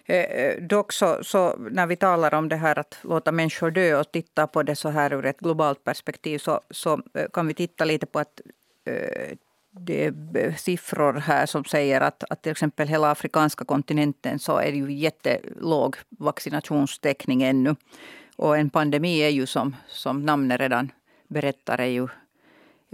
[0.07, 3.99] Eh, eh, dock så, så, när vi talar om det här att låta människor dö
[3.99, 7.53] och titta på det så här ur ett globalt perspektiv så, så eh, kan vi
[7.53, 8.41] titta lite på att
[8.85, 9.37] eh,
[9.71, 14.57] det är eh, siffror här som säger att, att till exempel hela afrikanska kontinenten så
[14.57, 17.75] är det ju jättelåg vaccinationstäckning ännu.
[18.35, 20.91] Och en pandemi är ju som, som namnet redan
[21.27, 22.07] berättar är ju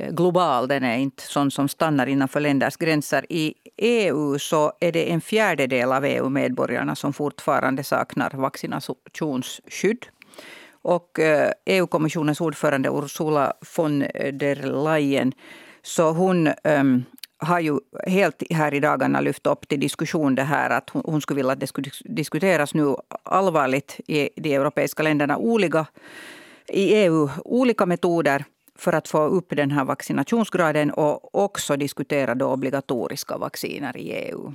[0.09, 0.67] global.
[0.67, 3.25] Den är inte sån som stannar innanför länders gränser.
[3.29, 10.05] I EU så är det en fjärdedel av EU-medborgarna som fortfarande saknar vaccinationsskydd.
[10.83, 13.99] Och eh, e EU-kommissionens ordförande Ursula von
[14.33, 15.33] der Leyen
[15.83, 17.03] så hon um,
[17.37, 21.21] har ju helt här i dagarna lyft upp till diskussion det här att hon, hon
[21.21, 25.85] skulle vilja att det skulle diskuteras nu allvarligt i de europeiska länderna olika,
[26.67, 32.47] i EU olika metoder för att få upp den här vaccinationsgraden och också diskutera då
[32.47, 34.53] obligatoriska vacciner i EU.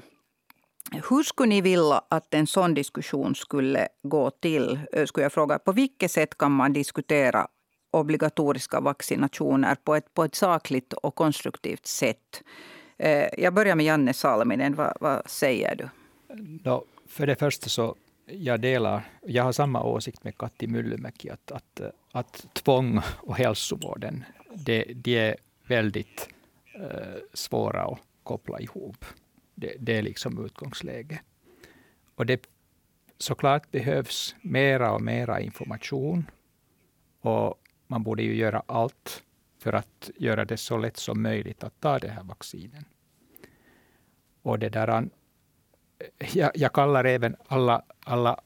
[1.11, 4.81] Hur skulle ni vilja att en sån diskussion skulle gå till?
[4.93, 5.59] Eh, skulle jag fråga.
[5.59, 7.47] På vilket sätt kan man diskutera
[7.91, 12.43] obligatoriska vaccinationer på ett, på ett sakligt och konstruktivt sätt.
[12.99, 14.75] Eh, jag börjar med Janne Salminen.
[14.75, 15.89] Vad, vad säger du?
[16.65, 21.51] No, för det första så jag delar, jag har samma åsikt med Katti Myllymäki att,
[21.51, 21.81] att,
[22.13, 25.37] att tvång och hälsovården, det, de är
[25.67, 26.29] väldigt
[26.81, 29.05] uh, svåra att koppla ihop.
[29.55, 31.21] Det, det är liksom utgångsläget.
[32.15, 32.47] Och det
[33.19, 36.31] såklart behövs mera och mera information.
[37.21, 37.55] Och
[37.87, 39.23] man borde ju göra allt
[39.59, 42.85] för att göra det så lätt som möjligt att ta det här vaccinen.
[44.43, 45.09] Och det där,
[46.19, 48.41] jag, jag kallar även alla, alla,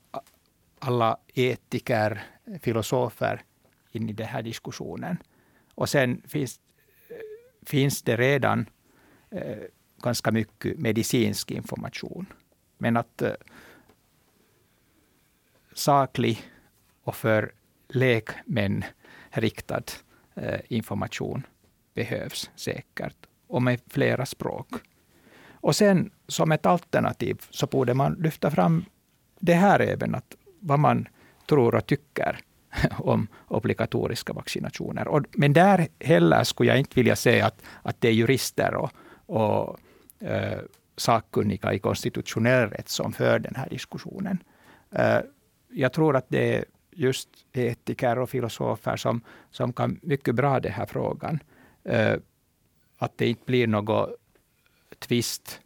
[0.78, 2.22] alla etiker,
[2.60, 3.42] filosofer
[3.92, 5.16] in i den här diskussionen.
[5.74, 6.60] Och sen finns,
[7.66, 8.66] finns det redan
[9.30, 9.58] eh,
[10.02, 12.26] ganska mycket medicinsk information.
[12.78, 13.32] Men att eh,
[15.72, 16.42] saklig
[17.02, 17.52] och för
[17.88, 18.84] lekmän
[19.30, 19.82] riktad
[20.34, 21.46] eh, information
[21.94, 24.68] behövs säkert och med flera språk.
[25.60, 28.84] Och sen som ett alternativ så borde man lyfta fram
[29.40, 31.08] det här även, att vad man
[31.48, 32.38] tror och tycker
[32.98, 35.08] om obligatoriska vaccinationer.
[35.08, 38.90] Och, men där heller skulle jag inte vilja säga att, att det är jurister och,
[39.26, 39.78] och
[40.20, 40.58] eh,
[40.96, 44.42] sakkunniga i konstitutionell rätt som för den här diskussionen.
[44.90, 45.18] Eh,
[45.68, 50.72] jag tror att det är just etiker och filosofer som, som kan mycket bra den
[50.72, 51.38] här frågan.
[51.84, 52.16] Eh,
[52.98, 54.19] att det inte blir något
[55.00, 55.60] tvist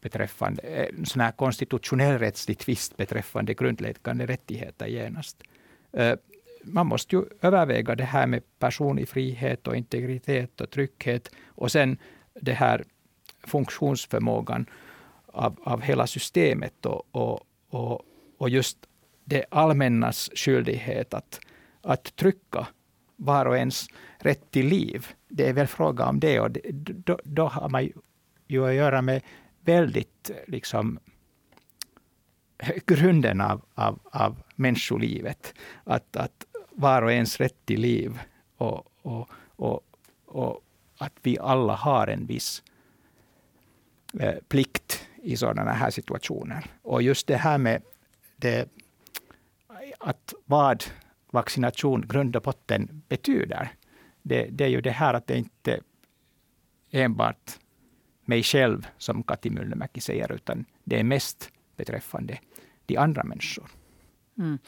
[0.00, 5.42] beträffande, eh, en sån här konstitutionell rättslig tvist beträffande grundläggande rättigheter genast.
[5.92, 6.14] Eh,
[6.64, 11.98] man måste ju överväga det här med personlig frihet och integritet och trygghet och sen
[12.40, 12.84] det här
[13.46, 14.66] funktionsförmågan
[15.26, 18.00] av, av hela systemet och, och, och,
[18.38, 18.78] och just
[19.24, 21.40] det allmännas skyldighet att,
[21.82, 22.66] att trycka
[23.16, 23.86] var och ens
[24.18, 25.06] rätt till liv.
[25.28, 26.40] Det är väl fråga om det.
[26.40, 26.60] Och det,
[27.06, 27.90] då, då, har man
[28.52, 29.22] ju att göra med
[29.60, 30.98] väldigt liksom,
[32.86, 35.54] grunden av, av, av människolivet.
[35.84, 38.20] Att, att var och ens rätt till liv
[38.56, 39.80] och, och, och,
[40.26, 40.60] och
[40.98, 42.62] att vi alla har en viss
[44.20, 46.64] eh, plikt i sådana här situationer.
[46.82, 47.82] Och just det här med
[48.36, 48.68] det,
[49.98, 50.84] att vad
[51.30, 53.72] vaccination grund och botten betyder.
[54.22, 55.80] Det, det, är ju det här att det inte
[56.90, 57.58] enbart
[58.32, 62.38] mig själv, som Kati Myllymäki säger, utan det är mest beträffande
[62.86, 63.66] de andra människor.
[64.38, 64.58] Mm.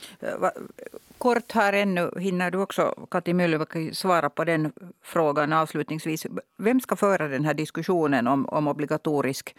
[1.19, 6.27] Kort här ännu, hinner du också, Kati Myllymäki, svara på den frågan avslutningsvis.
[6.57, 9.57] Vem ska föra den här diskussionen om, om obligatorisk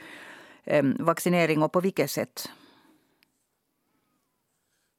[0.63, 2.49] eh, vaccinering och på vilket sätt?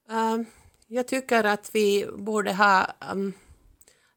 [0.09, 0.47] Um,
[0.87, 3.33] jag tycker att vi borde ha um,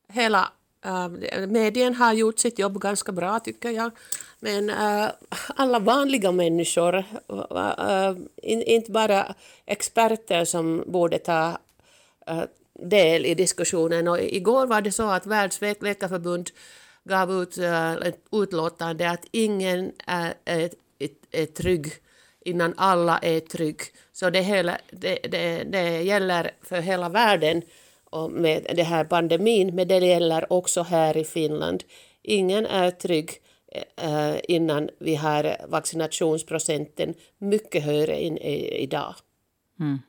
[0.08, 0.52] hela
[0.86, 1.08] uh,
[1.48, 3.92] medien har gjort sitt jobb ganska bra tycker jag.
[4.40, 5.10] Men uh,
[5.56, 9.36] alla vanliga människor, uh, in, inte bara
[9.66, 11.58] experter som borde ta
[12.30, 14.08] uh, del i diskussionen.
[14.08, 16.50] Och igår var det så att Världsläkarförbund
[17.04, 17.58] gav ut
[18.04, 20.70] ett utlåtande att ingen är, är,
[21.32, 21.94] är trygg
[22.46, 23.82] innan alla är trygg.
[24.14, 27.62] Så det, hela, det, det, det gäller för hela världen
[28.10, 31.84] och med den här pandemin, men det gäller också här i Finland.
[32.24, 33.42] Ingen är trygg
[33.98, 39.16] Eh, innan vi har vaccinationsprocenten mycket högre än idag.
[39.80, 40.00] Mm.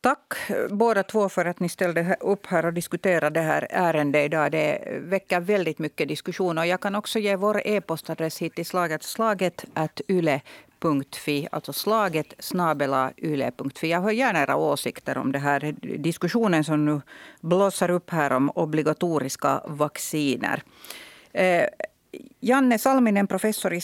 [0.00, 0.34] Tack
[0.70, 4.52] båda två för att ni ställde upp här och diskuterade det här ärendet idag.
[4.52, 6.58] Det väcker väldigt mycket diskussion.
[6.58, 10.40] Och jag kan också ge vår e-postadress hit till slaget, slaget at yle
[10.84, 13.90] yle.fi, alltså slaget snabela yle.fi.
[13.90, 17.00] Jag hör gärna era åsikter om det här diskussionen som nu
[17.40, 20.62] blossar upp här om obligatoriska vacciner.
[21.32, 21.64] Eh,
[22.40, 23.80] Janne Salminen, professor i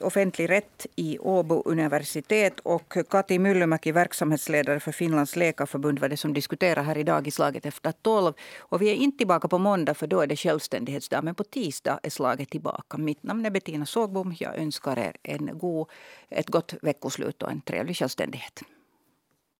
[0.00, 6.34] offentlig rätt i Åbo universitet och Kati Myllymäki, verksamhetsledare för Finlands läkarförbund var det som
[6.34, 8.32] diskuterar här idag i slaget efter tolv.
[8.58, 11.24] Och vi är inte tillbaka på måndag för då är det självständighetsdag.
[11.24, 12.98] Men på tisdag är slaget tillbaka.
[12.98, 14.34] Mitt namn är Bettina Sågbom.
[14.38, 15.88] Jag önskar er en god,
[16.28, 18.62] ett gott veckoslut och en trevlig självständighet.